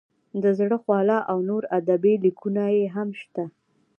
د 0.43 0.45
زړه 0.59 0.77
خواله 0.83 1.17
او 1.31 1.37
نور 1.49 1.63
ادبي 1.79 2.13
لیکونه 2.25 2.63
یې 2.75 2.85
هم 2.95 3.09
شته. 3.21 3.43